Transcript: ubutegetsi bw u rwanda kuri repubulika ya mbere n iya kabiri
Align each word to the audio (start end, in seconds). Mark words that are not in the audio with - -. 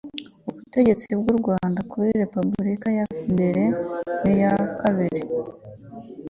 ubutegetsi 0.49 1.09
bw 1.19 1.25
u 1.33 1.35
rwanda 1.39 1.79
kuri 1.91 2.09
repubulika 2.21 2.87
ya 2.99 3.07
mbere 3.33 3.63
n 4.23 4.25
iya 4.33 4.53
kabiri 4.81 5.21